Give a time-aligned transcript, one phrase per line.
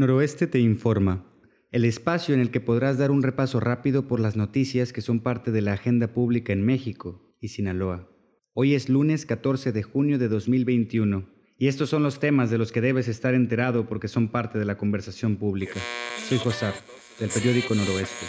[0.00, 1.26] Noroeste te informa,
[1.72, 5.20] el espacio en el que podrás dar un repaso rápido por las noticias que son
[5.20, 8.08] parte de la agenda pública en México y Sinaloa.
[8.54, 11.28] Hoy es lunes 14 de junio de 2021
[11.58, 14.64] y estos son los temas de los que debes estar enterado porque son parte de
[14.64, 15.78] la conversación pública.
[16.26, 16.72] Soy Josar,
[17.18, 18.24] del periódico Noroeste.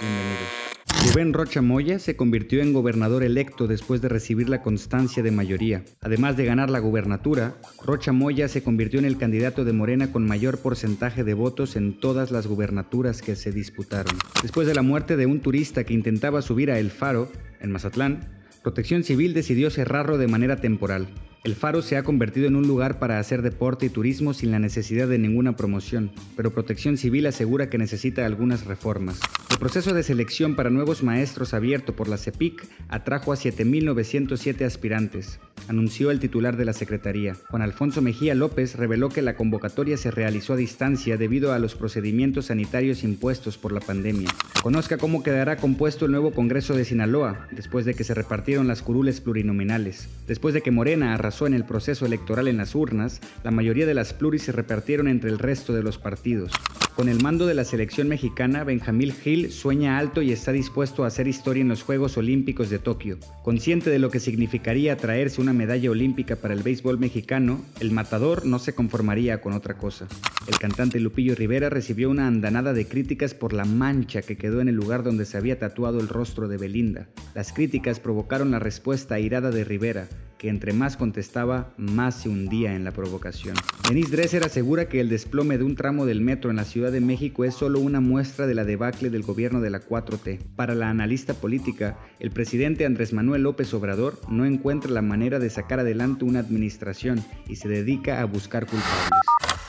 [0.00, 0.71] Bienvenidos.
[1.00, 5.84] Rubén Rocha Moya se convirtió en gobernador electo después de recibir la constancia de mayoría.
[6.00, 10.26] Además de ganar la gubernatura, Rocha Moya se convirtió en el candidato de Morena con
[10.26, 14.16] mayor porcentaje de votos en todas las gubernaturas que se disputaron.
[14.42, 18.41] Después de la muerte de un turista que intentaba subir a El Faro, en Mazatlán,
[18.62, 21.08] Protección Civil decidió cerrarlo de manera temporal.
[21.42, 24.60] El faro se ha convertido en un lugar para hacer deporte y turismo sin la
[24.60, 29.18] necesidad de ninguna promoción, pero Protección Civil asegura que necesita algunas reformas.
[29.50, 35.40] El proceso de selección para nuevos maestros abierto por la CEPIC atrajo a 7.907 aspirantes,
[35.68, 37.36] anunció el titular de la Secretaría.
[37.48, 41.74] Juan Alfonso Mejía López reveló que la convocatoria se realizó a distancia debido a los
[41.74, 44.28] procedimientos sanitarios impuestos por la pandemia.
[44.62, 48.82] Conozca cómo quedará compuesto el nuevo Congreso de Sinaloa, después de que se repartieron las
[48.82, 50.08] curules plurinominales.
[50.26, 53.94] Después de que Morena arrasó en el proceso electoral en las urnas, la mayoría de
[53.94, 56.52] las pluris se repartieron entre el resto de los partidos.
[56.96, 61.06] Con el mando de la selección mexicana, Benjamín Gil sueña alto y está dispuesto a
[61.06, 63.18] hacer historia en los Juegos Olímpicos de Tokio.
[63.42, 68.44] Consciente de lo que significaría traerse una medalla olímpica para el béisbol mexicano, el matador
[68.44, 70.06] no se conformaría con otra cosa.
[70.46, 74.68] El cantante Lupillo Rivera recibió una andanada de críticas por la mancha que quedó en
[74.68, 77.08] el lugar donde se había tatuado el rostro de Belinda.
[77.34, 80.08] Las críticas provocaron la respuesta airada de Rivera,
[80.42, 83.54] que entre más contestaba, más se hundía en la provocación.
[83.88, 87.00] Denise Dresser asegura que el desplome de un tramo del metro en la Ciudad de
[87.00, 90.38] México es solo una muestra de la debacle del gobierno de la 4T.
[90.56, 95.50] Para la analista política, el presidente Andrés Manuel López Obrador no encuentra la manera de
[95.50, 99.10] sacar adelante una administración y se dedica a buscar culpables.